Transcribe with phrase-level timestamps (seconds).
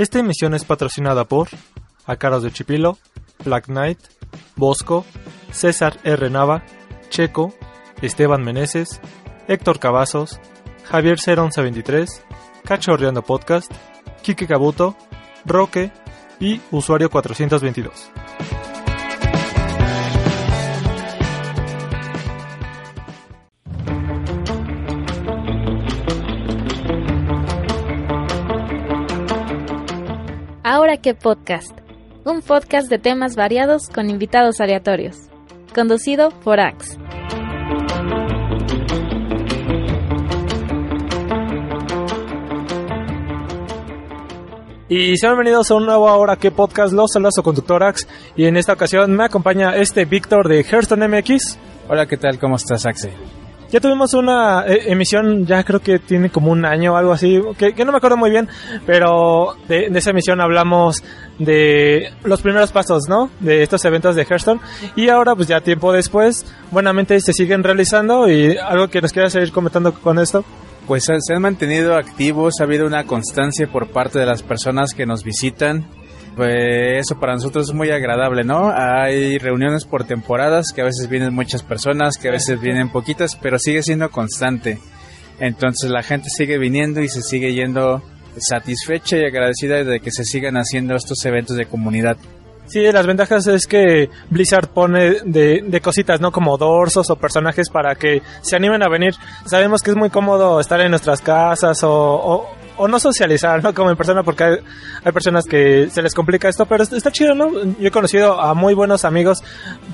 [0.00, 1.50] Esta emisión es patrocinada por
[2.06, 2.96] Acaros de Chipilo,
[3.44, 3.98] Black Knight,
[4.56, 5.04] Bosco,
[5.52, 6.30] César R.
[6.30, 6.64] Nava,
[7.10, 7.52] Checo,
[8.00, 8.98] Esteban Meneses,
[9.46, 10.40] Héctor Cavazos,
[10.84, 12.24] Javier 01123,
[12.64, 13.70] Cachorreando Podcast,
[14.22, 14.96] Kike Cabuto,
[15.44, 15.92] Roque
[16.40, 18.10] y Usuario 422.
[30.90, 31.70] Ahora qué podcast.
[32.24, 35.28] Un podcast de temas variados con invitados aleatorios.
[35.72, 36.98] Conducido por Axe.
[44.88, 46.92] Y sean bienvenidos a un nuevo Ahora qué podcast.
[46.92, 48.08] Los saluda su conductor Axe.
[48.34, 51.56] Y en esta ocasión me acompaña este Víctor de Hearthstone MX.
[51.88, 52.40] Hola, ¿qué tal?
[52.40, 53.12] ¿Cómo estás, Axe?
[53.70, 57.40] Ya tuvimos una eh, emisión, ya creo que tiene como un año o algo así,
[57.56, 58.48] que, no me acuerdo muy bien,
[58.84, 61.04] pero de, de, esa emisión hablamos
[61.38, 63.30] de los primeros pasos, ¿no?
[63.38, 64.60] De estos eventos de Hearthstone.
[64.96, 69.32] Y ahora, pues ya tiempo después, buenamente se siguen realizando y algo que nos quieras
[69.32, 70.44] seguir comentando con esto.
[70.86, 75.06] Pues se han mantenido activos, ha habido una constancia por parte de las personas que
[75.06, 75.86] nos visitan,
[76.36, 78.70] pues eso para nosotros es muy agradable, ¿no?
[78.70, 83.36] Hay reuniones por temporadas, que a veces vienen muchas personas, que a veces vienen poquitas,
[83.36, 84.78] pero sigue siendo constante.
[85.38, 88.02] Entonces la gente sigue viniendo y se sigue yendo
[88.36, 92.16] satisfecha y agradecida de que se sigan haciendo estos eventos de comunidad.
[92.70, 96.30] Sí, las ventajas es que Blizzard pone de, de, cositas, ¿no?
[96.30, 99.12] Como dorsos o personajes para que se animen a venir.
[99.44, 102.48] Sabemos que es muy cómodo estar en nuestras casas o, o,
[102.80, 103.74] o no socializar, ¿no?
[103.74, 104.56] Como en persona, porque hay,
[105.04, 107.52] hay, personas que se les complica esto, pero está chido, ¿no?
[107.78, 109.42] Yo he conocido a muy buenos amigos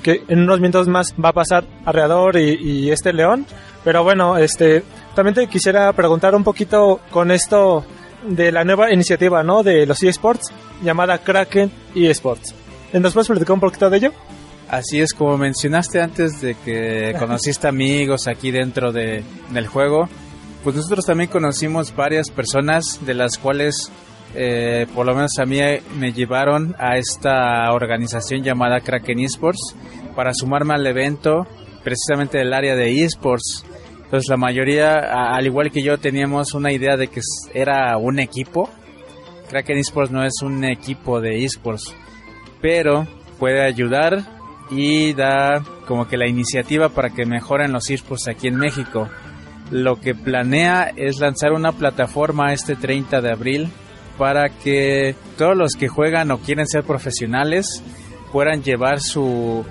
[0.01, 3.45] que en unos minutos más va a pasar alrededor y, y este león.
[3.83, 4.83] Pero bueno, este,
[5.15, 7.85] también te quisiera preguntar un poquito con esto
[8.25, 9.63] de la nueva iniciativa, ¿no?
[9.63, 12.55] De los eSports, llamada Kraken eSports.
[12.93, 14.13] ¿Nos puedes platicar un poquito de ello?
[14.69, 20.07] Así es, como mencionaste antes de que conociste amigos aquí dentro de, del juego,
[20.63, 23.91] pues nosotros también conocimos varias personas de las cuales,
[24.35, 25.59] eh, por lo menos a mí,
[25.97, 29.75] me llevaron a esta organización llamada Kraken Esports
[30.15, 31.45] para sumarme al evento
[31.83, 33.63] precisamente del área de esports.
[34.03, 37.21] Entonces la mayoría, al igual que yo, teníamos una idea de que
[37.53, 38.69] era un equipo.
[39.49, 41.95] Kraken Esports no es un equipo de esports,
[42.61, 43.07] pero
[43.39, 44.25] puede ayudar
[44.69, 49.07] y da como que la iniciativa para que mejoren los esports aquí en México.
[49.71, 53.69] Lo que planea es lanzar una plataforma este 30 de abril
[54.17, 57.83] para que todos los que juegan o quieren ser profesionales
[58.31, 59.65] puedan llevar su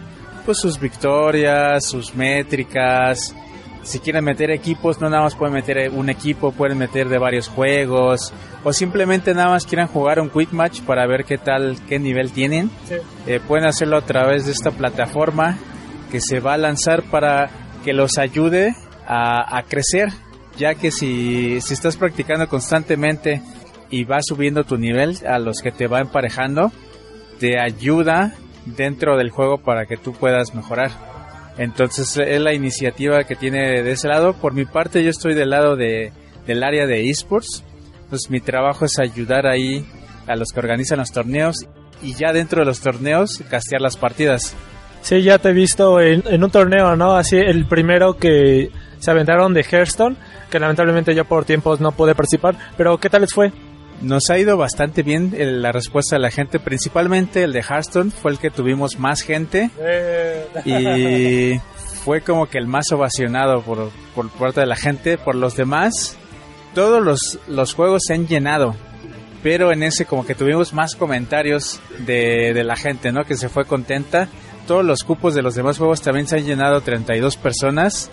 [0.44, 3.34] pues sus victorias, sus métricas.
[3.82, 7.48] Si quieren meter equipos, no nada más pueden meter un equipo, pueden meter de varios
[7.48, 8.32] juegos
[8.64, 12.32] o simplemente nada más quieran jugar un quick match para ver qué tal, qué nivel
[12.32, 12.70] tienen.
[12.88, 12.96] Sí.
[13.26, 15.56] Eh, pueden hacerlo a través de esta plataforma
[16.10, 17.48] que se va a lanzar para
[17.84, 18.74] que los ayude
[19.06, 20.08] a, a crecer,
[20.56, 23.42] ya que si, si estás practicando constantemente
[23.90, 26.72] y vas subiendo tu nivel a los que te va emparejando,
[27.38, 28.34] te ayuda
[28.64, 30.90] dentro del juego para que tú puedas mejorar.
[31.58, 34.34] Entonces es la iniciativa que tiene de ese lado.
[34.34, 36.12] Por mi parte yo estoy del lado de,
[36.46, 37.64] del área de esports.
[38.10, 39.84] Pues mi trabajo es ayudar ahí
[40.26, 41.66] a los que organizan los torneos
[42.02, 44.54] y ya dentro de los torneos castear las partidas.
[45.02, 47.16] Sí, ya te he visto en, en un torneo, ¿no?
[47.16, 50.16] Así el primero que se aventaron de Hearthstone,
[50.50, 53.52] que lamentablemente yo por tiempos no pude participar, pero ¿qué tal les fue?
[54.02, 58.32] Nos ha ido bastante bien la respuesta de la gente, principalmente el de Hearthstone fue
[58.32, 60.46] el que tuvimos más gente eh.
[60.64, 61.60] y
[62.04, 66.16] fue como que el más ovacionado por, por parte de la gente, por los demás.
[66.74, 68.76] Todos los, los juegos se han llenado,
[69.42, 73.24] pero en ese como que tuvimos más comentarios de, de la gente, ¿no?
[73.24, 74.28] Que se fue contenta.
[74.66, 78.10] Todos los cupos de los demás juegos también se han llenado 32 personas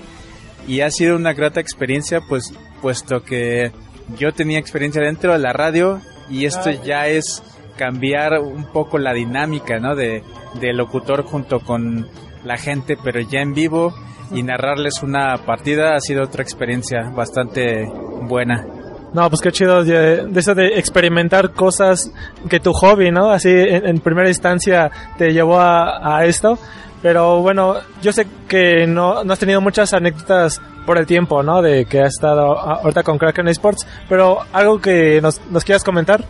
[0.67, 3.71] y ha sido una grata experiencia pues puesto que
[4.17, 7.43] yo tenía experiencia dentro de la radio y esto ya es
[7.77, 9.95] cambiar un poco la dinámica ¿no?
[9.95, 10.23] de,
[10.59, 12.07] de locutor junto con
[12.43, 13.93] la gente pero ya en vivo
[14.31, 17.85] y narrarles una partida ha sido otra experiencia bastante
[18.21, 18.65] buena.
[19.13, 22.11] No, pues qué chido de, de eso de experimentar cosas
[22.49, 23.29] que tu hobby, ¿no?
[23.29, 26.57] Así en, en primera instancia te llevó a, a, esto.
[27.03, 31.61] Pero bueno, yo sé que no, no has tenido muchas anécdotas por el tiempo, ¿no?
[31.61, 33.85] De que has estado ahorita con Kraken Esports.
[34.07, 36.23] Pero algo que nos, nos quieras comentar.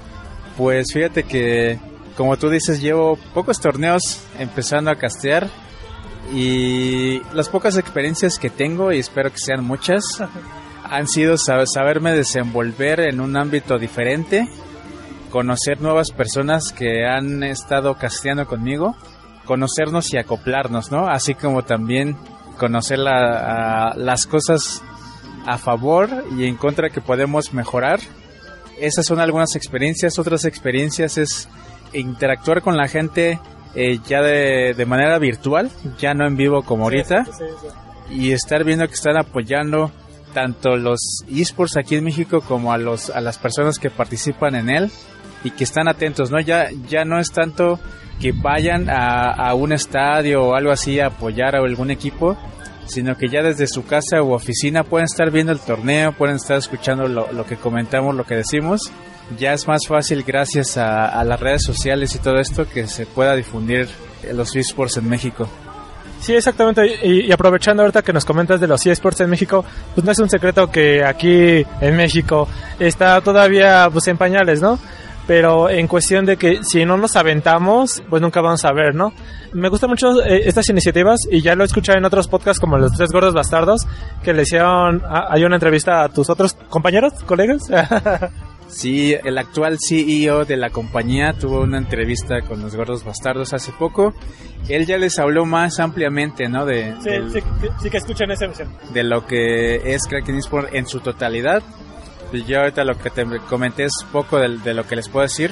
[0.58, 1.80] Pues fíjate que,
[2.18, 5.48] como tú dices, llevo pocos torneos empezando a castear.
[6.34, 10.04] Y las pocas experiencias que tengo, y espero que sean muchas,
[10.90, 14.48] han sido saberme desenvolver en un ámbito diferente,
[15.30, 18.96] conocer nuevas personas que han estado casteando conmigo,
[19.46, 21.08] conocernos y acoplarnos, ¿no?
[21.08, 22.18] Así como también
[22.58, 24.82] conocer la, a, las cosas
[25.46, 28.00] a favor y en contra que podemos mejorar.
[28.80, 30.18] Esas son algunas experiencias.
[30.18, 31.50] Otras experiencias es
[31.94, 33.40] interactuar con la gente
[33.76, 35.70] eh, ya de, de, manera virtual,
[36.00, 37.26] ya no en vivo como ahorita.
[37.26, 38.16] Sí, sí, sí.
[38.16, 39.92] Y estar viendo que están apoyando
[40.34, 44.70] tanto los esports aquí en México como a los a las personas que participan en
[44.70, 44.92] él
[45.44, 46.40] y que están atentos, ¿no?
[46.40, 47.80] Ya ya no es tanto
[48.20, 52.38] que vayan a, a un estadio o algo así a apoyar a algún equipo,
[52.86, 56.58] sino que ya desde su casa u oficina pueden estar viendo el torneo, pueden estar
[56.58, 58.92] escuchando lo, que comentamos, lo que decimos.
[59.38, 63.36] Ya es más fácil gracias a, las redes sociales y todo esto que se pueda
[63.36, 63.88] difundir
[64.34, 65.50] los esports en México.
[66.20, 66.86] Sí, exactamente.
[67.04, 70.20] Y, y, aprovechando ahorita que nos comentas de los eSports en México, pues no es
[70.20, 72.48] un secreto que aquí en México
[72.80, 74.80] está todavía pues en pañales, ¿no?
[75.26, 79.14] Pero en cuestión de que si no nos aventamos, pues nunca vamos a ver, ¿no?
[79.54, 82.78] Me gustan mucho eh, estas iniciativas y ya lo he escuchado en otros podcasts como
[82.78, 83.88] Los Tres Gordos Bastardos,
[84.24, 87.64] que le hicieron, hay una entrevista a tus otros compañeros, colegas.
[88.74, 93.72] Sí, el actual CEO de la compañía tuvo una entrevista con los gordos bastardos hace
[93.72, 94.14] poco.
[94.68, 96.66] Él ya les habló más ampliamente, ¿no?
[96.66, 97.40] De, sí, del, sí,
[97.82, 98.70] sí, que escuchan esa emisión.
[98.92, 101.62] De lo que es Kraken Esport en su totalidad.
[102.42, 105.52] Yo ahorita lo que te comenté es poco de, lo que les puedo decir.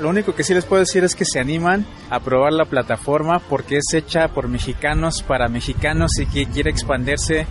[0.00, 3.38] Lo único que sí les puedo decir es que se animan a probar la plataforma
[3.38, 7.46] porque es hecha por mexicanos para mexicanos y que quiere expandirse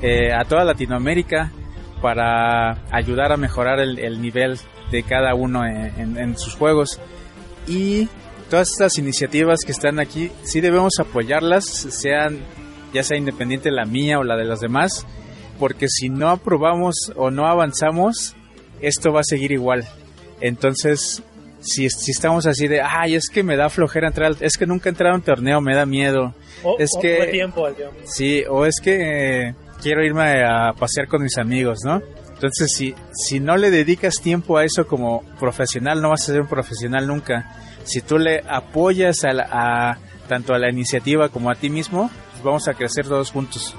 [0.00, 1.52] eh, a toda Latinoamérica
[2.00, 4.58] para ayudar a mejorar el, el nivel
[4.90, 7.00] de cada uno en, sus juegos.
[7.66, 8.08] Y
[8.48, 12.38] todas estas iniciativas que están aquí, sí debemos apoyarlas, sean
[12.92, 15.06] ya sea independiente la mía o la de los demás,
[15.60, 18.34] porque si no aprobamos o no avanzamos,
[18.80, 19.86] esto va a seguir igual.
[20.40, 21.22] Entonces,
[21.60, 24.88] si, si estamos así de, ay, es que me da flojera entrar, es que nunca
[24.88, 26.34] he entrado a un torneo, me da miedo.
[26.64, 27.28] O, es o que...
[27.30, 27.94] tiempo, el tiempo.
[28.04, 29.48] Sí, o es que...
[29.48, 32.00] Eh, quiero irme a pasear con mis amigos, ¿no?
[32.34, 36.40] Entonces, si, si no le dedicas tiempo a eso como profesional, no vas a ser
[36.40, 37.54] un profesional nunca.
[37.84, 39.98] Si tú le apoyas a, la, a
[40.28, 43.74] tanto a la iniciativa como a ti mismo, pues vamos a crecer todos juntos.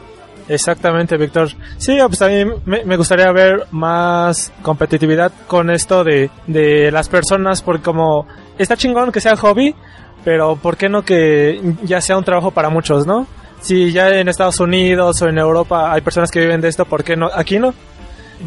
[0.48, 1.50] Exactamente, Víctor.
[1.78, 7.10] Sí, pues a mí me, me, gustaría ver más competitividad con esto de, de las
[7.10, 8.28] personas, porque como
[8.58, 9.76] está chingón que sea hobby,
[10.24, 13.28] pero ¿por qué no que ya sea un trabajo para muchos, no?
[13.62, 17.04] si ya en Estados Unidos o en Europa hay personas que viven de esto, ¿por
[17.04, 17.30] qué no?
[17.34, 17.74] Aquí no.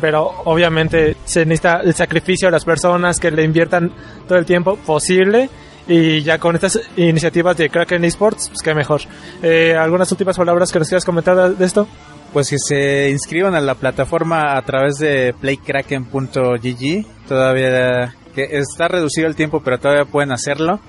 [0.00, 3.92] Pero obviamente se necesita el sacrificio de las personas que le inviertan
[4.26, 5.48] todo el tiempo posible.
[5.86, 9.02] Y ya con estas iniciativas de Kraken Esports, pues qué mejor.
[9.42, 11.86] Eh, ¿Algunas últimas palabras que nos quieras comentar de esto?
[12.32, 17.06] Pues que se inscriban a la plataforma a través de playkraken.gg.
[17.28, 20.80] Todavía que está reducido el tiempo, pero todavía pueden hacerlo.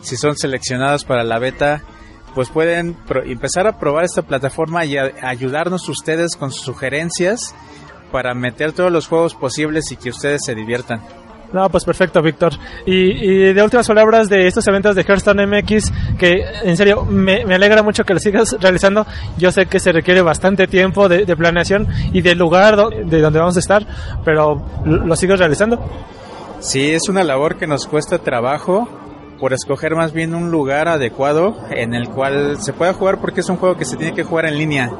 [0.00, 1.82] Si son seleccionados para la beta,
[2.34, 7.54] pues pueden empezar a probar esta plataforma y a ayudarnos ustedes con sus sugerencias
[8.12, 11.02] para meter todos los juegos posibles y que ustedes se diviertan.
[11.52, 12.52] No, pues perfecto, Víctor.
[12.84, 17.42] Y, y, de últimas palabras de estos eventos de Hearthstone MX, que en serio me,
[17.42, 19.06] alegra mucho que lo sigas realizando.
[19.38, 23.56] Yo sé que se requiere bastante tiempo de, planeación y del lugar de donde vamos
[23.56, 23.86] a estar,
[24.24, 25.78] pero lo sigues realizando.
[26.60, 28.88] Sí, es una labor que nos cuesta trabajo,
[29.38, 33.48] por escoger más bien un lugar adecuado en el cual se pueda jugar porque es
[33.48, 34.90] un juego que se tiene que jugar en línea.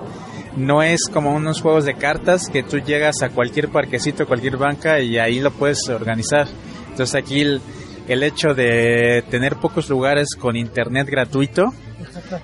[0.56, 5.00] No es como unos juegos de cartas que tú llegas a cualquier parquecito, cualquier banca
[5.00, 6.48] y ahí lo puedes organizar.
[6.90, 7.60] Entonces aquí el,
[8.08, 11.72] el hecho de tener pocos lugares con internet gratuito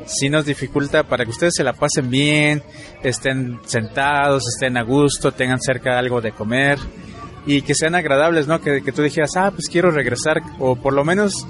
[0.06, 2.62] sí nos dificulta para que ustedes se la pasen bien,
[3.02, 6.78] estén sentados, estén a gusto, tengan cerca algo de comer
[7.46, 8.60] y que sean agradables, ¿no?
[8.60, 11.46] Que, que tú dijeras, ah, pues quiero regresar o por lo menos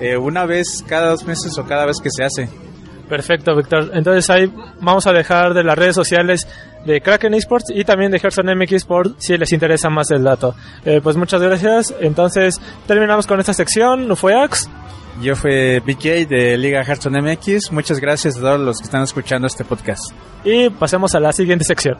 [0.00, 2.48] eh, una vez cada dos meses o cada vez que se hace.
[3.08, 3.90] Perfecto, Víctor.
[3.94, 6.48] Entonces ahí vamos a dejar de las redes sociales
[6.84, 10.54] de Kraken Esports y también de Hearthstone MX por si les interesa más el dato.
[10.84, 11.94] Eh, pues muchas gracias.
[12.00, 14.16] Entonces terminamos con esta sección.
[14.16, 14.68] Fue Ax.
[15.20, 17.70] Yo fui BK de Liga Hearthstone MX.
[17.72, 20.12] Muchas gracias a todos los que están escuchando este podcast.
[20.42, 21.98] Y pasemos a la siguiente sección.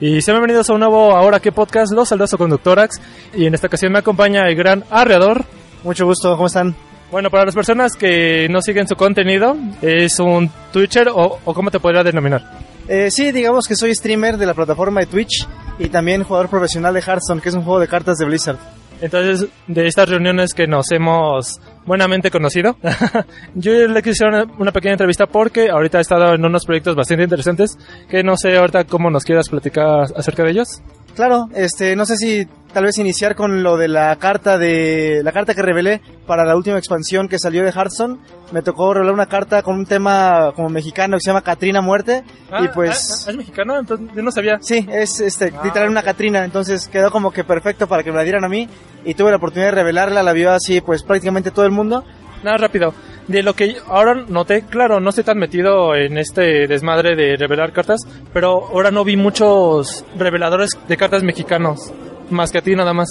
[0.00, 3.00] Y sean bienvenidos a un nuevo Ahora qué podcast, los saludos a Conductorax.
[3.34, 5.44] Y en esta ocasión me acompaña el gran arreador.
[5.84, 6.74] Mucho gusto, ¿cómo están?
[7.10, 11.70] Bueno, para las personas que no siguen su contenido, ¿es un Twitcher o, o cómo
[11.70, 12.42] te podría denominar?
[12.88, 15.46] Eh, sí, digamos que soy streamer de la plataforma de Twitch
[15.78, 18.58] y también jugador profesional de Hearthstone, que es un juego de cartas de Blizzard.
[19.00, 22.76] Entonces, de estas reuniones que nos hemos buenamente conocido,
[23.54, 26.94] yo le quise hacer una, una pequeña entrevista porque ahorita he estado en unos proyectos
[26.94, 27.76] bastante interesantes
[28.08, 30.82] que no sé ahorita cómo nos quieras platicar acerca de ellos.
[31.14, 35.30] Claro, este, no sé si tal vez iniciar con lo de la carta de la
[35.32, 38.18] carta que revelé para la última expansión que salió de Hearthstone.
[38.50, 42.24] Me tocó revelar una carta con un tema como mexicano que se llama Catrina Muerte
[42.62, 43.78] y pues ah, ¿Es mexicano?
[43.78, 44.58] Entonces yo no sabía.
[44.60, 46.02] Sí, es este, Ah, literal una.
[46.02, 48.68] Catrina, entonces quedó como que perfecto para que me la dieran a mí
[49.04, 52.04] y tuve la oportunidad de revelarla, la vio así pues prácticamente todo el mundo.
[52.42, 52.92] Nada, rápido.
[53.32, 57.72] De lo que ahora noté, claro, no estoy tan metido en este desmadre de revelar
[57.72, 61.90] cartas, pero ahora no vi muchos reveladores de cartas mexicanos,
[62.28, 63.08] más que a ti nada más.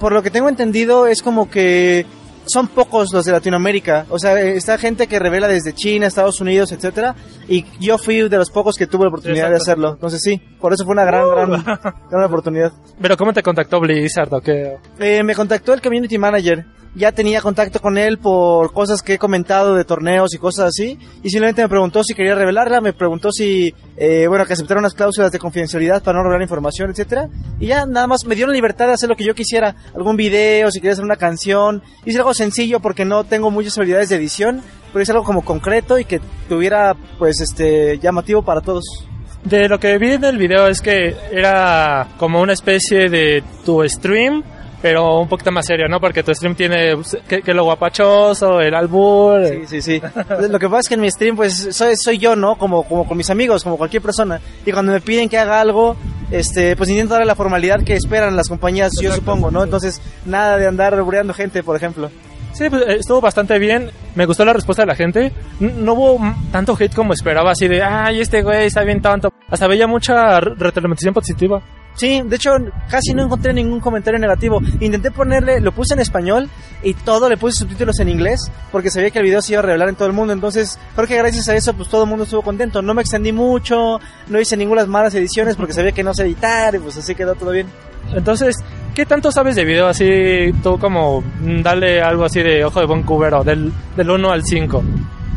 [0.00, 2.06] Por lo que tengo entendido es como que
[2.46, 6.72] son pocos los de Latinoamérica, o sea, está gente que revela desde China, Estados Unidos,
[6.72, 7.14] etcétera,
[7.46, 9.62] y yo fui de los pocos que tuve la oportunidad de Exacto.
[9.72, 9.92] hacerlo.
[9.92, 11.62] Entonces sí, por eso fue una gran, gran,
[12.10, 12.72] gran oportunidad.
[13.02, 14.78] Pero ¿cómo te contactó Blizzard o qué?
[14.98, 16.64] Eh, me contactó el community manager.
[16.94, 20.98] Ya tenía contacto con él por cosas que he comentado de torneos y cosas así.
[21.22, 22.80] Y simplemente me preguntó si quería revelarla.
[22.80, 26.90] Me preguntó si, eh, bueno, que aceptara unas cláusulas de confidencialidad para no revelar información,
[26.90, 27.28] etcétera.
[27.60, 29.76] Y ya nada más me dieron libertad de hacer lo que yo quisiera.
[29.94, 31.82] Algún video, si quería hacer una canción.
[32.04, 34.62] Hice algo sencillo porque no tengo muchas habilidades de edición.
[34.92, 39.06] Pero hice algo como concreto y que tuviera, pues, este, llamativo para todos.
[39.44, 43.82] De lo que vi en el video es que era como una especie de tu
[43.88, 44.42] stream,
[44.80, 46.00] pero un poquito más serio, ¿no?
[46.00, 49.44] Porque tu stream tiene pues, que, que lo guapachoso, el albur.
[49.46, 50.02] Sí, sí, sí.
[50.50, 52.56] Lo que pasa es que en mi stream, pues, soy, soy yo, ¿no?
[52.56, 54.40] Como, como con mis amigos, como cualquier persona.
[54.64, 55.96] Y cuando me piden que haga algo,
[56.30, 59.64] este, pues intento darle la formalidad que esperan las compañías, yo supongo, ¿no?
[59.64, 62.10] Entonces, nada de andar rubureando gente, por ejemplo.
[62.52, 63.90] Sí, pues, eh, estuvo bastante bien.
[64.14, 65.32] Me gustó la respuesta de la gente.
[65.60, 66.18] No hubo
[66.50, 69.32] tanto hate como esperaba, así de, ay, este güey está bien tonto.
[69.48, 71.62] Hasta veía mucha re- retroalimentación positiva.
[71.98, 72.52] Sí, de hecho,
[72.88, 74.60] casi no encontré ningún comentario negativo.
[74.78, 76.48] Intenté ponerle, lo puse en español
[76.80, 79.64] y todo le puse subtítulos en inglés porque sabía que el video se iba a
[79.64, 80.32] revelar en todo el mundo.
[80.32, 82.82] Entonces, creo que gracias a eso, pues todo el mundo estuvo contento.
[82.82, 86.72] No me extendí mucho, no hice ninguna malas ediciones porque sabía que no sé editar
[86.76, 87.66] y pues así quedó todo bien.
[88.14, 88.54] Entonces,
[88.94, 89.88] ¿qué tanto sabes de video?
[89.88, 94.30] Así, tú como, mm, dale algo así de ojo de buen cubero, del, del 1
[94.30, 94.84] al 5.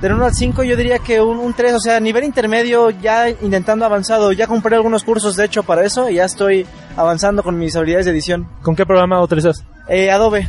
[0.01, 3.29] Del 1 al 5 yo diría que un, un 3, o sea, nivel intermedio ya
[3.29, 4.31] intentando avanzado.
[4.31, 6.65] Ya compré algunos cursos de hecho para eso y ya estoy
[6.98, 8.48] avanzando con mis habilidades de edición.
[8.63, 9.63] ¿Con qué programa utilizas?
[9.88, 10.48] Eh, Adobe,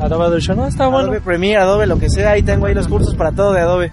[0.00, 1.08] Adobe Audition, no, está bueno.
[1.08, 3.90] Adobe Premiere, Adobe, lo que sea, ahí tengo ahí los cursos para todo de Adobe.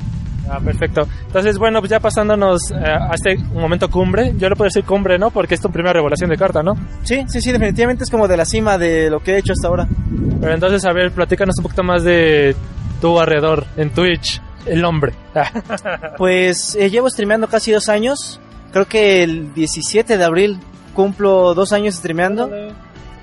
[0.50, 1.08] Ah, perfecto.
[1.28, 5.18] Entonces, bueno, pues ya pasándonos eh, a este momento cumbre, yo le puedo decir cumbre,
[5.18, 5.32] ¿no?
[5.32, 6.74] Porque es tu primera revelación de carta, ¿no?
[7.04, 9.68] Sí, sí, sí, definitivamente es como de la cima de lo que he hecho hasta
[9.68, 9.88] ahora.
[10.42, 12.56] Pero entonces, a ver, platícanos un poquito más de
[13.00, 15.14] tu alrededor en Twitch, el hombre.
[16.18, 18.40] Pues eh, llevo streameando casi dos años.
[18.72, 20.60] Creo que el 17 de abril
[20.94, 22.50] cumplo dos años streameando.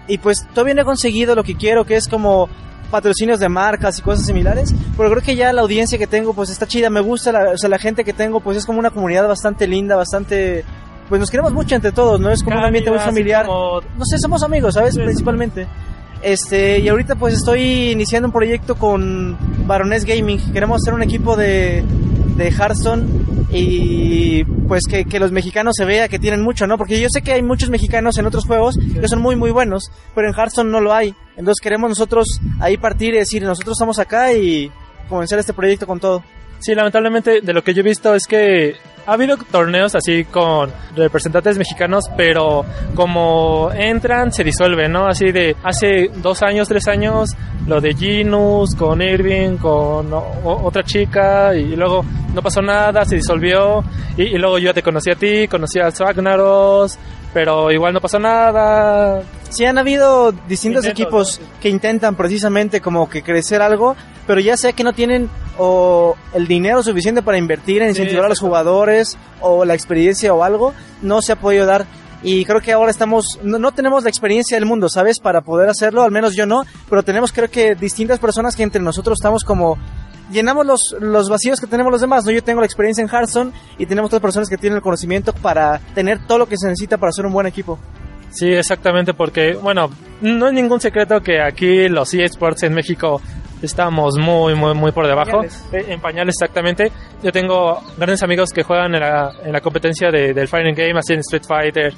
[0.06, 2.48] Y pues todavía no he conseguido lo que quiero, que es como
[2.90, 4.74] patrocinios de marcas y cosas similares.
[4.96, 7.58] Pero creo que ya la audiencia que tengo pues está chida, me gusta, la, o
[7.58, 10.64] sea, la gente que tengo pues es como una comunidad bastante linda, bastante...
[11.08, 12.30] Pues nos queremos mucho entre todos, ¿no?
[12.30, 13.46] Es como un ambiente muy familiar.
[13.46, 14.94] como- No sé, somos amigos, ¿sabes?
[14.94, 15.24] Sí, sí.
[16.22, 20.52] Este, y ahorita pues estoy iniciando un proyecto con Baroness Gaming.
[20.52, 21.84] Queremos hacer un equipo de,
[22.36, 23.06] de Hearthstone
[23.50, 26.76] y pues que, que los mexicanos se vea que tienen mucho, ¿no?
[26.76, 29.90] Porque yo sé que hay muchos mexicanos en otros juegos que son muy muy buenos,
[30.14, 31.14] pero en Hearthstone no lo hay.
[31.36, 34.70] Entonces queremos nosotros ahí partir y decir, nosotros estamos acá y
[35.08, 36.22] comenzar este proyecto con todo.
[36.58, 38.74] Sí, lamentablemente de lo que yo he visto es que
[39.08, 42.62] ha habido torneos así con representantes mexicanos, pero
[42.94, 45.06] como entran se disuelven, ¿no?
[45.06, 47.30] Así de hace dos años, tres años,
[47.66, 53.82] lo de Ginus con Irving, con otra chica y luego no pasó nada, se disolvió
[54.14, 56.98] y, y luego yo te conocí a ti, conocí a Swagnaros,
[57.32, 59.22] pero igual no pasó nada.
[59.48, 61.60] Sí, han habido distintos Intentos, equipos ¿no?
[61.60, 63.96] Que intentan precisamente como que crecer algo,
[64.26, 68.26] pero ya sea que no tienen o el dinero suficiente para invertir en Sí, incentivar
[68.26, 70.72] a los jugadores o la experiencia o algo,
[71.02, 71.86] no se ha podido dar.
[72.22, 75.20] y creo que ahora estamos, no, no, tenemos la experiencia del mundo, ¿sabes?
[75.20, 78.82] Para poder hacerlo, al menos yo no, pero tenemos creo que distintas personas que entre
[78.82, 79.78] nosotros estamos como
[80.30, 82.30] llenamos los, los vacíos que tenemos los demás, ¿no?
[82.30, 85.80] Yo tengo la experiencia en Hearthstone y tenemos otras personas que tienen el conocimiento para
[85.94, 87.78] tener todo lo que se necesita para ser un buen equipo.
[88.30, 89.88] Sí, exactamente, porque, bueno,
[90.20, 93.22] no es ningún secreto que aquí los eSports en México
[93.62, 95.38] estamos muy, muy, muy por debajo.
[95.38, 95.64] Pañales.
[95.72, 96.92] Eh, En pañales, exactamente.
[97.22, 100.98] Yo tengo grandes amigos que juegan en la, en la competencia de, del Fighting Game,
[100.98, 101.94] así en Street Fighter,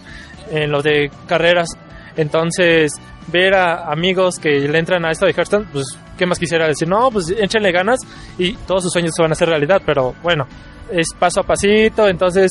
[0.51, 1.69] en los de carreras.
[2.17, 2.93] Entonces,
[3.29, 5.87] ver a amigos que le entran a esto de Hearthstone, pues,
[6.19, 6.89] ¿qué más quisiera decir?
[6.89, 8.01] No, pues échenle ganas
[8.39, 10.47] y todos sus sueños se van a hacer realidad, pero bueno,
[10.91, 12.09] es paso a pasito.
[12.09, 12.51] Entonces,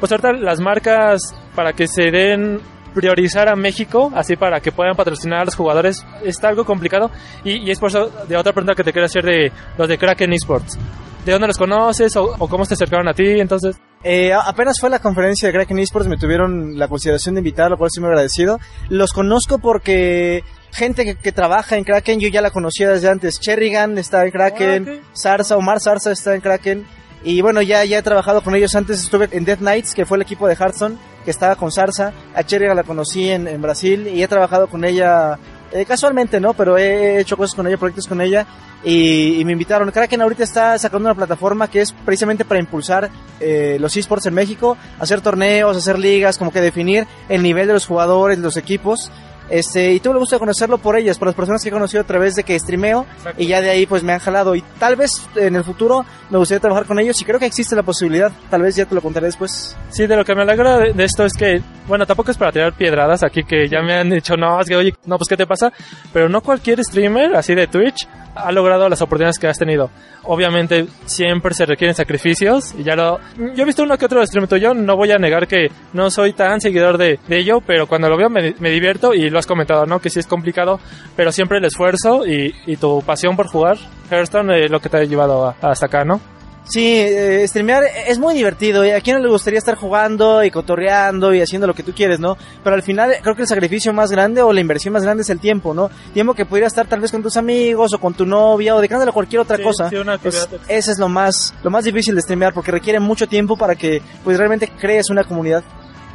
[0.00, 1.20] pues ahorita las marcas
[1.54, 2.60] para que se den
[2.96, 7.10] priorizar a México, así para que puedan patrocinar a los jugadores, está algo complicado.
[7.44, 9.98] Y, y es por eso de otra pregunta que te quiero hacer de los de
[9.98, 10.78] Kraken Esports.
[11.26, 13.24] ¿De dónde los conoces o, o cómo se acercaron a ti?
[13.40, 17.70] Entonces, Eh, apenas fue la conferencia de Kraken Esports, me tuvieron la consideración de invitar,
[17.70, 18.58] lo cual estoy muy agradecido.
[18.88, 23.40] Los conozco porque gente que, que trabaja en Kraken, yo ya la conocía desde antes.
[23.40, 25.04] Cherrigan está en Kraken, Ah, ok.
[25.12, 26.86] Sarsa, Omar Sarsa está en Kraken.
[27.24, 30.16] Y bueno, ya, ya he trabajado con ellos antes, estuve en Death Knights, que fue
[30.18, 32.14] el equipo de Hearthstone, que estaba con Sarsa.
[32.34, 35.38] A Cherrigan la conocí en, en Brasil y he trabajado con ella
[35.72, 36.54] eh, casualmente, ¿no?
[36.54, 38.46] Pero he hecho cosas con ella, proyectos con ella
[38.82, 39.90] y, y me invitaron.
[39.90, 44.34] Kraken ahorita está sacando una plataforma que es precisamente para impulsar eh, los esports en
[44.34, 48.56] México, hacer torneos, hacer ligas, como que definir el nivel de los jugadores, de los
[48.56, 49.10] equipos.
[49.48, 52.02] Este, y tuve el gusto de conocerlo por ellas, por las personas que he conocido
[52.02, 53.42] a través de que streameo Exacto.
[53.42, 56.38] y ya de ahí pues me han jalado y tal vez en el futuro me
[56.38, 59.00] gustaría trabajar con ellos y creo que existe la posibilidad, tal vez ya te lo
[59.00, 59.76] contaré después.
[59.90, 62.50] sí, de lo que me alegra de, de esto es que, bueno, tampoco es para
[62.50, 65.36] tirar piedradas aquí que ya me han dicho, no, es que, oye, no, pues, ¿qué
[65.36, 65.72] te pasa?
[66.12, 69.90] Pero no cualquier streamer, así de Twitch, ha logrado las oportunidades que has tenido.
[70.24, 73.18] Obviamente, siempre se requieren sacrificios, y ya lo...
[73.54, 76.32] Yo he visto uno que otro stream tuyo, no voy a negar que no soy
[76.32, 79.46] tan seguidor de, de ello, pero cuando lo veo me, me divierto, y lo has
[79.46, 80.00] comentado, ¿no?
[80.00, 80.80] Que sí es complicado,
[81.16, 83.76] pero siempre el esfuerzo y, y tu pasión por jugar
[84.10, 86.20] Hearthstone es lo que te ha llevado a- hasta acá, ¿no?
[86.68, 88.84] Sí, eh, streamear es muy divertido.
[88.84, 91.92] ¿y ¿A quién no le gustaría estar jugando y cotorreando y haciendo lo que tú
[91.94, 92.36] quieres, no?
[92.64, 95.22] Pero al final eh, creo que el sacrificio más grande o la inversión más grande
[95.22, 95.90] es el tiempo, ¿no?
[96.12, 99.10] Tiempo que pudiera estar tal vez con tus amigos o con tu novia o dedicándole
[99.10, 99.88] a cualquier otra Sí, cosa.
[99.88, 103.28] sí, una Pues, ese es lo más, lo más difícil de streamear porque requiere mucho
[103.28, 105.62] tiempo para que pues realmente crees una comunidad.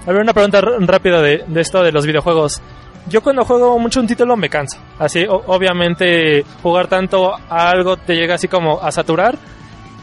[0.05, 2.61] A ver, una pregunta r- rápida de, de esto de los videojuegos.
[3.07, 4.77] Yo cuando juego mucho un título me canso.
[4.99, 9.37] Así, o- obviamente, jugar tanto a algo te llega así como a saturar.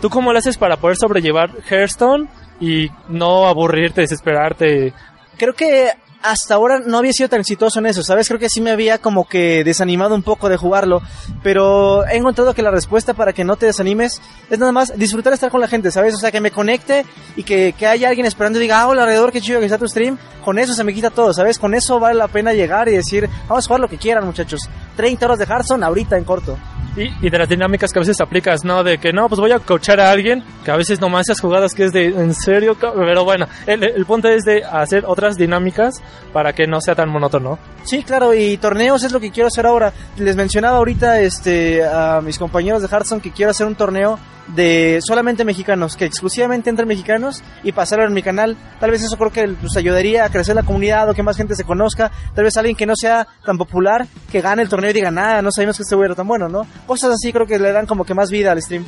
[0.01, 2.29] ¿Tú cómo lo haces para poder sobrellevar Hearthstone
[2.61, 4.93] y no aburrirte, desesperarte?
[5.37, 8.27] creo que hasta ahora no había sido tan exitoso en eso, ¿sabes?
[8.29, 11.01] Creo que sí me había como que desanimado un poco de jugarlo,
[11.43, 15.33] pero he encontrado que la respuesta para que no te desanimes es nada más disfrutar
[15.33, 16.15] estar con la gente, ¿sabes?
[16.15, 17.05] O sea, que me conecte
[17.37, 19.79] y que, que haya alguien esperando y diga, ah, hola alrededor, qué chido que está
[19.79, 21.59] tu stream, con eso se me quita todo, ¿sabes?
[21.59, 24.61] Con eso vale la pena llegar y decir, vamos a jugar lo que quieran, muchachos.
[24.97, 26.59] 30 horas de Hearthstone ahorita en corto.
[26.97, 28.83] Y, y de las dinámicas que a veces aplicas, ¿no?
[28.83, 31.73] De que no, pues voy a coachar a alguien, que a veces nomás esas jugadas
[31.75, 35.37] que es de, en serio, ca-?" pero bueno, el, el punto es de hacer otras
[35.37, 37.59] dinámicas para que no sea tan monótono.
[37.85, 39.93] Sí, claro, y torneos es lo que quiero hacer ahora.
[40.17, 44.19] Les mencionaba ahorita este, a mis compañeros de Hearthstone que quiero hacer un torneo
[44.49, 48.57] de solamente mexicanos, que exclusivamente entre mexicanos y pasarlo en mi canal.
[48.81, 51.55] Tal vez eso creo que pues, ayudaría a crecer la comunidad o que más gente
[51.55, 52.11] se conozca.
[52.35, 55.43] Tal vez alguien que no sea tan popular, que gane el torneo y diga, nada,
[55.43, 56.67] no sabíamos que este güey era tan bueno, ¿no?
[56.87, 58.85] Cosas así creo que le dan como que más vida al stream.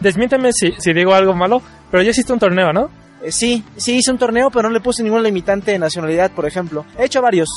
[0.00, 3.01] Desmiénteme si, si digo algo malo, pero ya existe un torneo, ¿no?
[3.22, 6.46] Eh, sí, sí hice un torneo, pero no le puse ningún limitante de nacionalidad, por
[6.46, 6.84] ejemplo.
[6.98, 7.48] He hecho varios.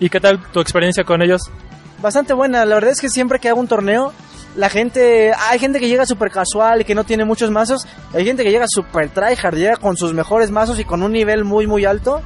[0.00, 1.42] ¿Y qué tal tu experiencia con ellos?
[2.02, 2.66] bastante buena.
[2.66, 4.12] La verdad es que siempre que hago un torneo,
[4.56, 7.86] la gente, hay gente que llega súper casual y que no tiene muchos mazos.
[8.12, 11.44] Hay gente que llega súper tryhard, llega con sus mejores mazos y con un nivel
[11.44, 12.20] muy, muy alto.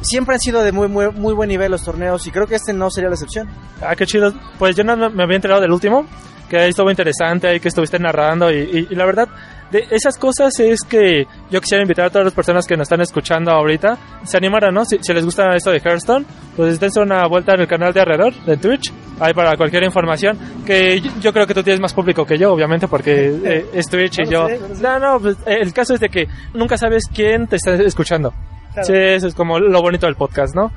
[0.00, 2.72] Siempre han sido de muy, muy, muy buen nivel los torneos y creo que este
[2.72, 3.48] no sería la excepción.
[3.80, 4.34] Ah, qué chido.
[4.58, 6.04] Pues yo no me había enterado del último,
[6.50, 9.28] que estuvo interesante, ahí que estuviste narrando y, y- y la verdad,
[9.72, 13.00] de esas cosas es que yo quisiera invitar a todas las personas que nos están
[13.00, 14.84] escuchando ahorita, se animaran, ¿no?
[14.84, 18.00] Si, si les gusta esto de Hearthstone, pues dense una vuelta en el canal de
[18.00, 21.94] alrededor, de Twitch, ahí para cualquier información, que yo, yo creo que tú tienes más
[21.94, 24.46] público que yo, obviamente, porque eh, es Twitch y yo...
[24.80, 24.98] no.
[24.98, 28.32] No, pues, el caso es de que nunca sabes quién te está escuchando.
[28.74, 28.86] Claro.
[28.86, 30.70] Sí, eso es como lo bonito del podcast, ¿no?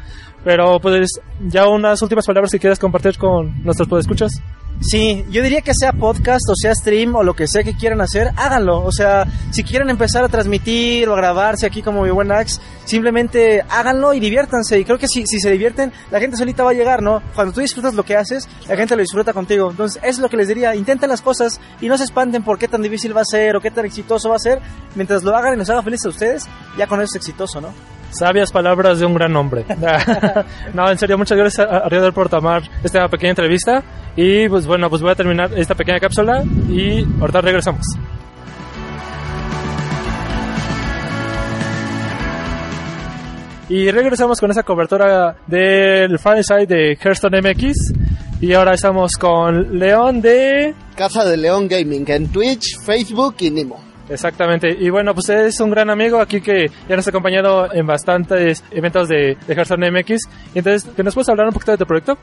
[0.43, 1.09] Pero pues
[1.47, 4.41] ya unas últimas palabras que quieras compartir con nuestros podescuchas.
[4.81, 8.01] Sí, yo diría que sea podcast o sea stream o lo que sea que quieran
[8.01, 8.83] hacer, háganlo.
[8.83, 12.59] O sea, si quieren empezar a transmitir o a grabarse aquí como mi buen Axe,
[12.83, 14.79] simplemente háganlo y diviértanse.
[14.79, 17.23] Y creo que si, si se divierten, la gente solita va a llegar, ¿no?
[17.33, 19.71] Cuando tú disfrutas lo que haces, la gente lo disfruta contigo.
[19.71, 20.75] Entonces, es lo que les diría.
[20.75, 23.61] Intenten las cosas y no se espanten por qué tan difícil va a ser o
[23.61, 24.59] qué tan exitoso va a ser.
[24.93, 26.45] Mientras lo hagan y nos haga felices a ustedes,
[26.77, 27.69] ya con eso es exitoso, ¿no?
[28.11, 29.65] Sabias palabras de un gran hombre.
[30.73, 33.83] no, en serio, muchas gracias a Ariador por tomar esta pequeña entrevista.
[34.15, 37.85] Y pues bueno, pues voy a terminar esta pequeña cápsula y ahorita regresamos.
[43.67, 47.93] Y regresamos con esa cobertura del Fireside de Hearthstone MX.
[48.41, 50.75] Y ahora estamos con León de...
[50.95, 53.84] Casa de León Gaming en Twitch, Facebook y Nimo.
[54.09, 54.69] Exactamente.
[54.69, 58.63] Y bueno, pues es un gran amigo aquí que ya nos ha acompañado en bastantes
[58.71, 60.19] eventos de, de Hearthstone MX.
[60.53, 62.17] Entonces, ¿que nos puedes hablar un poquito de tu proyecto?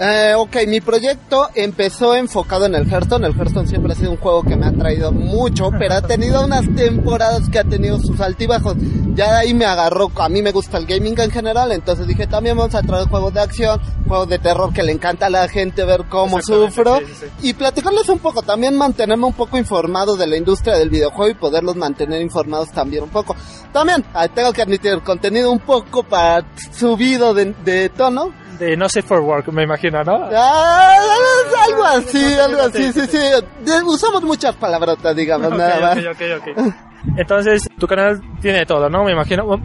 [0.00, 3.26] Eh, ok, mi proyecto empezó enfocado en el Hearthstone.
[3.26, 6.44] El Hearthstone siempre ha sido un juego que me ha traído mucho, pero ha tenido
[6.44, 8.76] unas temporadas que ha tenido sus altibajos.
[9.14, 12.28] Ya de ahí me agarró, a mí me gusta el gaming en general, entonces dije
[12.28, 15.48] también vamos a traer juegos de acción, juegos de terror que le encanta a la
[15.48, 16.98] gente ver cómo sufro.
[16.98, 17.48] sí, sí, sí.
[17.48, 21.34] Y platicarles un poco, también mantenerme un poco informado de la industria del videojuego y
[21.34, 23.34] poderlos mantener informados también un poco.
[23.72, 29.06] También, tengo que admitir, contenido un poco para subido de, de tono, De No Safe
[29.06, 30.28] for Work, me imagino, ¿no?
[30.34, 30.94] Ah,
[31.66, 33.18] algo así, algo así, sí, sí.
[33.84, 35.98] Usamos muchas palabrotas, digamos, nada más.
[35.98, 36.74] Ok, ok, ok, ok.
[37.16, 39.04] Entonces, tu canal tiene todo, ¿no?
[39.04, 39.60] Me imagino.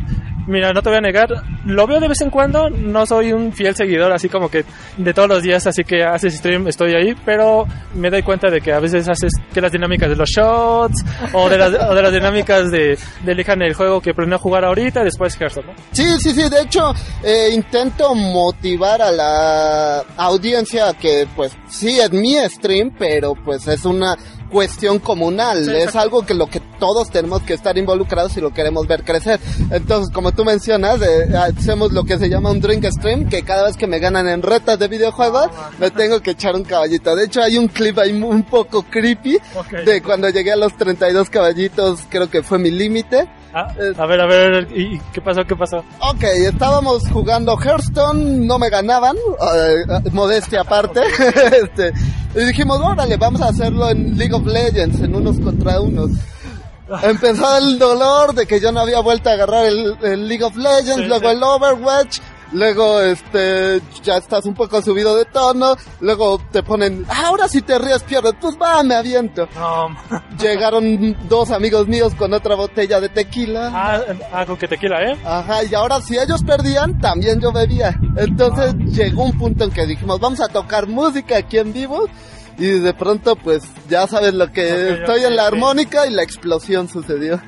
[0.47, 1.29] Mira, no te voy a negar,
[1.65, 4.65] lo veo de vez en cuando, no soy un fiel seguidor así como que
[4.97, 8.59] de todos los días, así que haces stream, estoy ahí, pero me doy cuenta de
[8.59, 12.01] que a veces haces que las dinámicas de los shots o de las, o de
[12.01, 15.73] las dinámicas de, de elijan el juego que planeo jugar ahorita, después Hearthstone, ¿no?
[15.91, 22.11] Sí, sí, sí, de hecho, eh, intento motivar a la audiencia que, pues, sí, es
[22.11, 24.15] mi stream, pero pues es una
[24.53, 28.53] cuestión comunal, Sí, es algo que lo que todos tenemos que estar involucrados y lo
[28.53, 29.39] queremos ver crecer.
[29.71, 33.63] Entonces, como tú mencionas, eh, hacemos lo que se llama un drink stream, que cada
[33.65, 35.47] vez que me ganan en retas de videojuegos,
[35.79, 37.15] me tengo que echar un caballito.
[37.15, 39.39] De hecho, hay un clip ahí un poco creepy
[39.85, 43.27] de cuando llegué a los 32 caballitos, creo que fue mi límite.
[43.55, 45.43] Ah, a ver, a ver, ¿y qué pasó?
[45.45, 45.77] ¿Qué pasó?
[45.99, 51.01] Ok, estábamos jugando Hearthstone, no me ganaban, eh, eh, modestia aparte.
[51.61, 51.93] este,
[52.35, 56.11] y dijimos, órale, vamos a hacerlo en League of Legends, en unos contra unos.
[57.03, 60.55] Empezó el dolor de que yo no había vuelto a agarrar el, el League of
[60.55, 61.35] Legends, Sí, luego sí.
[61.35, 62.19] el Overwatch,
[62.53, 67.61] luego este ya estás un poco subido de tono, luego te ponen, "Ah, ahora si
[67.61, 69.47] te ríes pierdes, pues va, me aviento.
[69.55, 69.87] No,
[70.39, 73.71] Llegaron dos amigos míos con otra botella de tequila.
[73.73, 75.17] ah, ah, con que tequila, ¿eh?
[75.25, 77.97] Ajá, y ahora si ellos perdían, también yo bebía.
[78.17, 82.07] Entonces llegó un punto en que dijimos, vamos a tocar música aquí en vivo.
[82.55, 86.87] Y de pronto, pues, ya sabes lo que estoy en la armónica y la explosión
[86.87, 87.41] sucedió.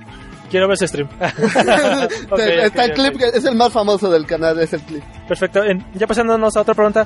[0.56, 1.10] Quiero ver ese stream.
[2.32, 3.20] Ok, Está ok, el clip, ok.
[3.20, 5.04] que es el más famoso del canal, es el clip.
[5.28, 5.60] Perfecto.
[5.96, 7.06] Ya pasándonos a otra pregunta.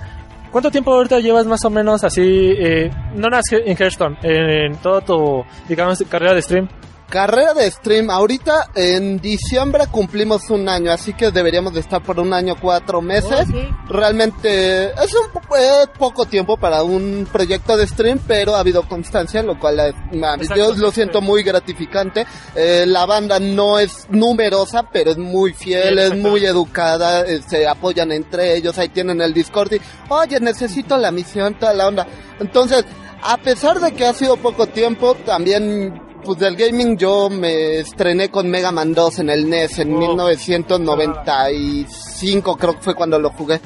[0.52, 3.28] ¿Cuánto tiempo ahorita llevas más o menos así, eh, no
[3.66, 6.68] en Hearthstone, en, en toda tu, digamos, carrera de stream?
[7.10, 12.20] Carrera de stream, ahorita en diciembre cumplimos un año, así que deberíamos de estar por
[12.20, 13.48] un año, cuatro meses.
[13.88, 18.84] Realmente es un po- eh, poco tiempo para un proyecto de stream, pero ha habido
[18.88, 22.26] constancia, lo cual ma- Exacto, yo lo siento muy gratificante.
[22.56, 27.42] Eh, la banda no es numerosa, pero es muy fiel, Sí, es muy educada, eh,
[27.48, 31.88] se apoyan entre ellos, ahí tienen el Discord y, oye, necesito la misión, toda la
[31.88, 32.08] onda.
[32.40, 32.86] Entonces,
[33.22, 38.30] a pesar de que ha sido poco tiempo, también pues del gaming yo me estrené
[38.30, 40.00] con Mega Man 2 en el NES en Oh.
[40.00, 43.60] 1995 creo que fue cuando lo jugué.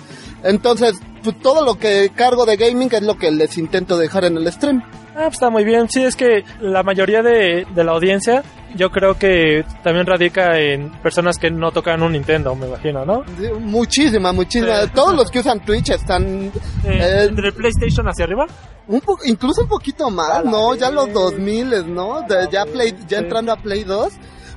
[0.44, 4.36] Entonces, pues todo lo que cargo de gaming es lo que les intento dejar en
[4.38, 4.84] el stream.
[5.16, 5.88] Ah, pues está muy bien.
[5.90, 8.44] Sí, es que la mayoría de, de la audiencia,
[8.76, 13.24] yo creo que también radica en personas que no tocan un Nintendo, me imagino, ¿no?
[13.40, 14.82] Sí, Muchísima, muchísima.
[14.84, 14.90] Sí.
[14.96, 16.52] Todos los que usan Twitch están Eh,
[16.86, 18.46] eh, el PlayStation hacia arriba.
[18.88, 20.74] un po- incluso un poquito más, ¿no?
[20.76, 21.14] Ya los vez.
[21.14, 22.22] 2000, ¿no?
[22.28, 24.14] De- ya Play, ya entrando a Play 2.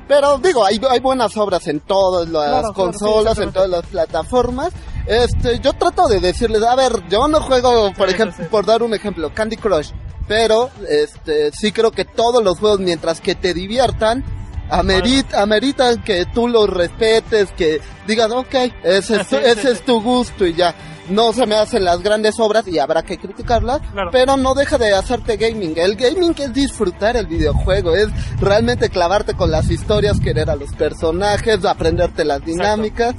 [0.09, 3.69] Pero digo, hay, hay buenas obras en todas las Claro, claro, sí, consolas, en todas
[3.69, 4.73] las plataformas.
[5.07, 8.93] Este, yo trato de decirles, a ver, yo no juego, por ejemplo, por dar un
[8.95, 9.91] ejemplo, Candy Crush.
[10.27, 14.25] Pero, este, sí creo que todos los juegos, mientras que te diviertan,
[14.69, 20.03] amerit, ameritan que tú los respetes, que digas, ok, ese es, tu, ese es tu
[20.03, 20.75] gusto y ya.
[21.09, 24.11] No se me hacen las grandes obras y habrá que criticarlas, Claro.
[24.11, 25.75] pero no deja de hacerte gaming.
[25.77, 28.09] El gaming es disfrutar el videojuego, es
[28.41, 33.15] realmente clavarte con las historias, querer a los personajes, aprenderte las dinámicas.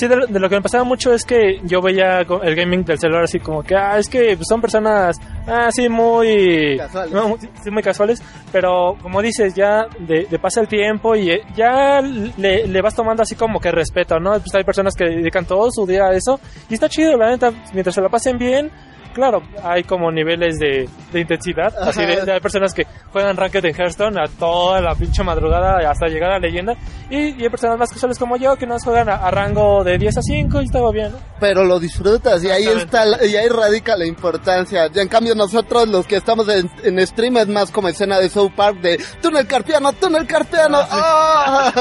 [0.00, 2.98] Sí, de, de lo que me pasaba mucho es que yo veía el gaming del
[2.98, 6.78] celular así como que, ah, es que son personas, ah, sí, muy...
[6.78, 7.12] Casuales.
[7.12, 11.42] no, sí, muy casuales, pero como dices, ya de, de pasa el tiempo y eh,
[11.54, 14.30] ya le, le vas tomando así como que respeto, ¿no?
[14.40, 17.52] Pues hay personas que dedican todo su día a eso y está chido, la neta,
[17.74, 18.70] mientras se la pasen bien,
[19.12, 21.72] claro, hay como niveles de, de intensidad.
[21.80, 25.78] Así de, de- hay personas que juegan Ranked en Hearthstone a toda la pinche madrugada
[25.90, 26.74] hasta llegar a leyenda.
[27.10, 29.98] Y, y hay personas más casuales como yo que nos juegan a, a rango de
[29.98, 31.18] 10 a 5 y estaba bien, ¿no?
[31.40, 34.86] pero lo disfrutas y ahí está y ahí radica la importancia.
[34.88, 38.28] Ya en cambio nosotros los que estamos en, en stream es más como escena de
[38.28, 40.78] South Park de túnel carpiano, túnel carpiano.
[40.90, 41.72] ¡ah!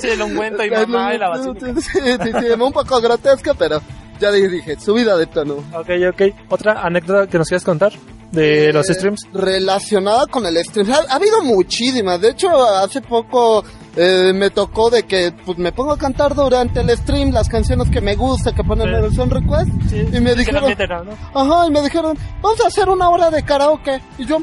[0.00, 1.80] Sí, el ungüento y mamá y la basílica.
[1.80, 3.80] Sí, sí, sí, un poco grotesca, pero
[4.20, 5.54] ya dije, subida de tono.
[5.74, 6.22] Ok, ok.
[6.50, 7.92] ¿Otra anécdota que nos quieras contar
[8.30, 9.22] de los Eh, streams?
[9.32, 10.88] Relacionada con el stream.
[10.92, 12.20] Ha, ha habido muchísimas.
[12.20, 13.64] De hecho, hace poco
[13.96, 17.90] eh, me tocó de que pues, me pongo a cantar durante el stream las canciones
[17.90, 19.70] que me gusta, que ponen en el son request.
[19.88, 20.64] Sí, y me dijeron,
[21.34, 24.00] ajá, y me dijeron, vamos a hacer una hora de karaoke.
[24.18, 24.38] Y yo,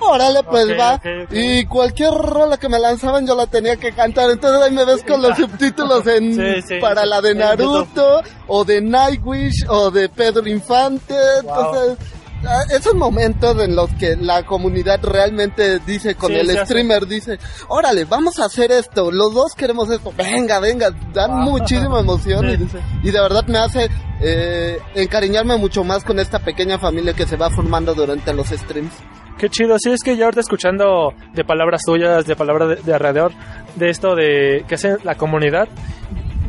[0.00, 1.00] órale, pues va.
[1.30, 4.30] Y cualquier rola que me lanzaban yo la tenía que cantar.
[4.30, 6.74] Entonces ahí me ves con los subtítulos en, Sí, sí.
[6.80, 11.14] para la de Naruto, o de Nightwish, o de Pedro Infante.
[11.42, 11.54] Wow.
[11.56, 12.06] Entonces,
[12.46, 16.64] ah, esos momentos en los que la comunidad realmente dice con Sí, el hace.
[16.66, 21.98] streamer, dice, órale, vamos a hacer esto, los dos queremos esto, venga, venga, dan muchísima
[22.00, 22.78] emoción Sí, y, sí.
[23.04, 23.88] y de verdad me hace
[24.20, 28.92] eh, encariñarme mucho más con esta pequeña familia que se va formando durante los streams.
[29.38, 32.92] Qué chido, sí, es que ya ahorita escuchando de palabras tuyas, de palabras de, de
[32.92, 33.32] alrededor,
[33.76, 35.68] de esto de que hace la comunidad,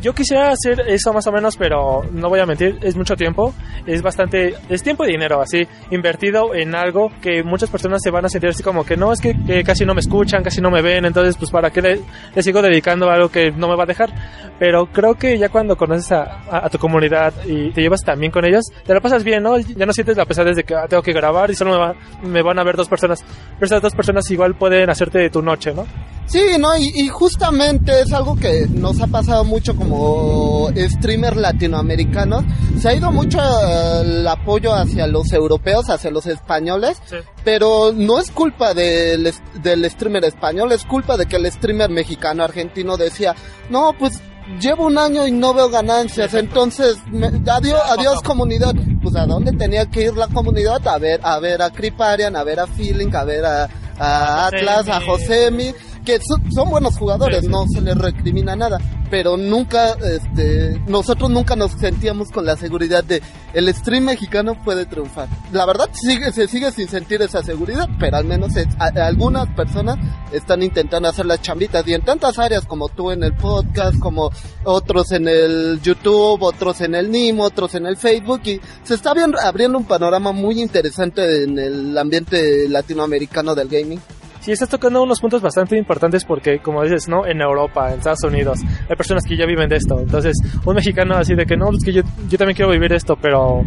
[0.00, 3.52] yo quisiera hacer eso más o menos, pero no voy a mentir, es mucho tiempo,
[3.86, 8.24] es bastante, es tiempo y dinero así, invertido en algo que muchas personas se van
[8.24, 10.70] a sentir así como que no, es que, que casi no me escuchan, casi no
[10.70, 12.00] me ven, entonces pues para qué le,
[12.34, 14.10] le sigo dedicando a algo que no me va a dejar.
[14.58, 18.30] Pero creo que ya cuando conoces a, a- a tu comunidad y te llevas también
[18.30, 19.58] con ellos, te la pasas bien, ¿no?
[19.58, 21.94] Ya no sientes la pesadez de que ah, tengo que grabar y solo me, va-
[22.22, 23.24] me van a ver dos personas.
[23.54, 25.86] Pero esas dos personas igual pueden hacerte tu noche, ¿no?
[26.30, 32.44] Sí, no, y, y justamente es algo que nos ha pasado mucho como streamers latinoamericanos.
[32.80, 37.16] Se ha ido mucho eh, el apoyo hacia los europeos, hacia los españoles, Sí.
[37.44, 42.44] pero no es culpa del, del streamer español, es culpa de que el streamer mexicano,
[42.44, 43.34] argentino decía,
[43.68, 44.20] no, pues
[44.60, 48.74] llevo un año y no veo ganancias, entonces me- adiós, adiós comunidad.
[49.02, 52.44] Pues a dónde tenía que ir la comunidad a ver, a ver a Criparian, a
[52.44, 55.74] ver a Feeling, a ver a, a A Atlas, a Josemi.
[56.04, 57.52] Que son, son buenos jugadores, Sí, sí.
[57.52, 58.78] no se les recrimina nada,
[59.10, 63.20] pero nunca, este, nosotros nunca nos sentíamos con la seguridad de
[63.52, 65.28] el stream mexicano puede triunfar.
[65.52, 69.46] La verdad sigue, se sigue sin sentir esa seguridad, pero al menos es- a- algunas
[69.54, 69.96] personas
[70.32, 74.30] están intentando hacer las chambitas y en tantas áreas como tú en el podcast, como
[74.64, 79.12] otros en el YouTube, otros en el NIM, otros en el Facebook y se está
[79.12, 84.00] bien- abriendo un panorama muy interesante en el ambiente latinoamericano del gaming.
[84.40, 87.26] Sí, estás tocando unos puntos bastante importantes porque, como dices, ¿no?
[87.26, 90.00] En Europa, en Estados Unidos, hay personas que ya viven de esto.
[90.00, 93.16] Entonces, un mexicano así de que no, es que yo, yo también quiero vivir esto,
[93.20, 93.62] pero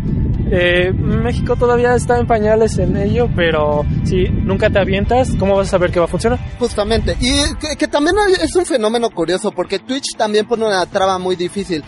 [0.51, 5.67] eh, México todavía está en pañales en ello, pero si nunca te avientas, ¿cómo vas
[5.67, 6.39] a saber que va a funcionar?
[6.57, 11.19] Justamente, y que, que también es un fenómeno curioso porque Twitch también pone una traba
[11.19, 11.83] muy difícil.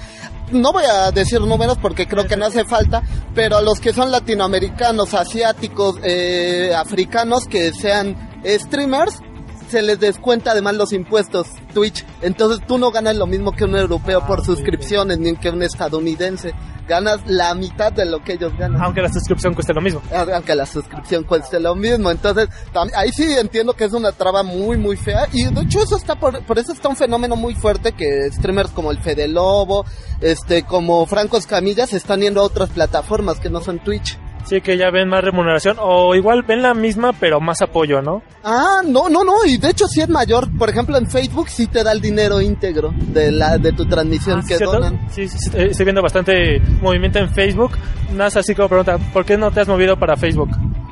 [0.52, 3.02] No voy a decir números porque creo que no hace falta,
[3.34, 9.22] pero a los que son latinoamericanos, asiáticos, eh, africanos que sean streamers,
[9.70, 12.06] se les descuenta además los impuestos Twitch.
[12.22, 15.50] Entonces tú no ganas lo mismo que un europeo Ah, por ok, suscripciones ni que
[15.50, 16.54] un estadounidense.
[16.88, 20.04] Ganas la mitad de lo que ellos ganan Aunque la suscripción cueste lo mismo.
[20.34, 22.12] aunque la suscripción cueste lo mismo.
[22.12, 22.48] Entonces,
[22.96, 25.28] ahí sí entiendo que es una traba muy, muy fea.
[25.34, 28.70] Y de hecho, eso está por, por eso está un fenómeno muy fuerte que streamers
[28.70, 29.84] como el Fede Lobo,
[30.22, 34.20] este, como Franco Escamilla se están yendo a otras plataformas que no son Twitch.
[34.46, 38.22] Sí, que ya ven más remuneración o igual ven la misma, pero más apoyo, ¿no?
[38.44, 40.56] Ah, no, no, no, y de hecho sí es mayor.
[40.58, 44.40] Por ejemplo, en Facebook sí te da el dinero íntegro de la de tu transmisión
[44.40, 44.74] Ah, que ¿cierto?
[44.74, 45.00] donan.
[45.10, 47.72] Sí, sí, sí, eh, estoy viendo bastante movimiento en Facebook.
[48.14, 50.50] Nada así como pregunta, ¿por qué no te has movido para Facebook?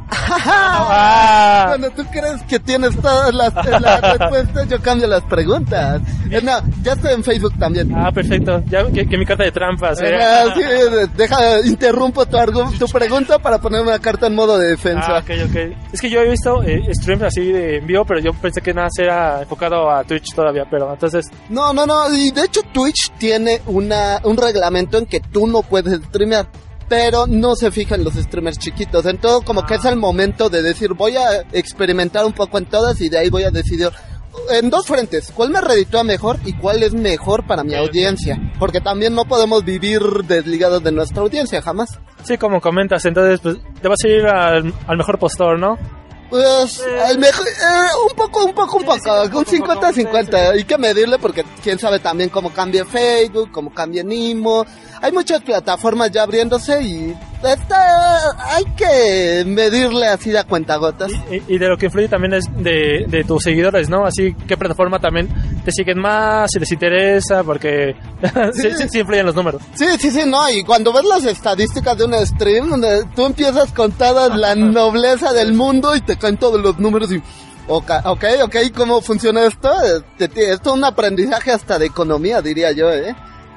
[0.09, 1.65] Ah.
[1.67, 6.01] Cuando tú crees que tienes todas las, las respuestas, yo cambio las preguntas.
[6.29, 7.93] Eh, no, ya estoy en Facebook también.
[7.95, 8.63] Ah, perfecto.
[8.67, 10.01] Ya que, que mi carta de trampas.
[10.01, 10.17] ¿eh?
[10.21, 10.61] Ah, sí,
[11.15, 12.37] deja, interrumpo tu,
[12.79, 15.17] tu pregunta para poner una carta en modo de defensa.
[15.17, 15.77] Ah, ok, ok.
[15.91, 18.73] Es que yo he visto eh, streams así de en vivo, pero yo pensé que
[18.73, 21.25] nada era enfocado a Twitch todavía, pero entonces...
[21.49, 25.61] No, no, no, y de hecho Twitch tiene una, un reglamento en que tú no
[25.61, 26.47] puedes streamear.
[26.93, 29.07] Pero no se fija en los streamers chiquitos.
[29.07, 33.01] Entonces, como que es el momento de decir, voy a experimentar un poco en todas
[33.01, 33.89] y de ahí voy a decidir
[34.51, 38.39] en dos frentes, cuál me reditúa mejor y cuál es mejor para mi audiencia.
[38.59, 41.99] Porque también no podemos vivir desligados de nuestra audiencia, jamás.
[42.23, 45.79] Sí, como comentas, entonces pues te vas a ir al, al mejor postor, ¿no?
[46.33, 50.51] Pues, el mejor, eh, un poco, un poco, un poco, un 50-50.
[50.53, 54.65] Hay que medirle porque quién sabe también cómo cambia Facebook, cómo cambia Nimo.
[55.03, 57.13] Hay muchas plataformas ya abriéndose y
[57.43, 61.11] está, hay que medirle así de a cuentagotas.
[61.29, 64.05] Y, y de lo que influye también es de, de tus seguidores, ¿no?
[64.05, 65.27] Así, ¿qué plataforma también
[65.65, 67.43] te siguen más, si les interesa?
[67.43, 67.97] Porque
[68.53, 69.61] sí, sí, sí influyen los números.
[69.75, 73.73] Sí, sí, sí, no, y cuando ves las estadísticas de un stream, donde tú empiezas
[73.73, 77.21] con toda la nobleza del mundo y te caen todos los números y...
[77.67, 79.69] Ok, ok, ok, ¿cómo funciona esto?
[80.17, 83.13] Esto es un aprendizaje hasta de economía, diría yo, ¿eh?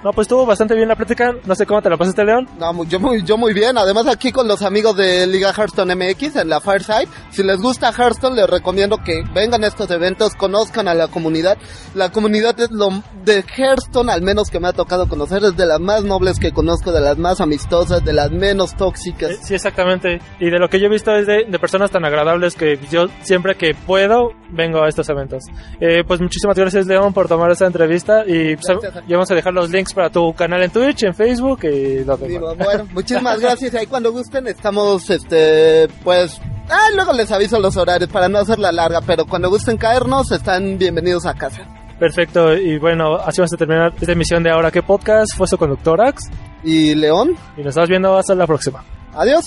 [0.06, 1.34] No, pues estuvo bastante bien la plática.
[1.46, 2.48] No sé cómo te la pasaste, León.
[2.60, 3.76] No, yo muy, yo muy bien.
[3.76, 7.08] Además aquí con los amigos de Liga Hearthstone MX en la Fireside.
[7.30, 11.58] Si les gusta Hearthstone, les recomiendo que vengan a estos eventos, conozcan a la comunidad.
[11.96, 12.90] La comunidad es lo
[13.24, 16.52] de Hearthstone, al menos que me ha tocado conocer, es de las más nobles que
[16.52, 19.40] conozco, de las más amistosas, de las menos tóxicas.
[19.42, 20.20] Sí, exactamente.
[20.38, 23.06] Y de lo que yo he visto es de, de personas tan agradables que yo
[23.22, 25.42] siempre que puedo vengo a estos eventos.
[25.80, 28.22] Eh, pues muchísimas gracias, León, por tomar esta entrevista.
[28.24, 31.14] Y pues, Gracias ya vamos a dejar los links para tu canal en Twitch, en
[31.14, 32.28] Facebook y lo demás.
[32.28, 33.74] Digo, bueno, muchísimas gracias.
[33.74, 38.70] Ahí cuando gusten estamos, este, pues, ah, luego les aviso los horarios para no hacerla
[38.70, 41.66] larga, pero cuando gusten caernos están bienvenidos a casa.
[41.98, 42.54] Perfecto.
[42.54, 45.34] Y bueno, así vamos a terminar esta emisión de Ahora qué Podcast.
[45.34, 46.24] Fue su conductor, Ax.
[46.62, 48.84] Y León, Y nos estamos viendo hasta la próxima.
[49.14, 49.46] adiós.